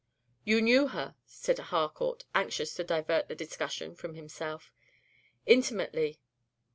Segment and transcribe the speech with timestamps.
[0.43, 4.71] "You knew her," said Harcourt, anxious to divert the discussion from himself.
[5.45, 6.19] "Intimately.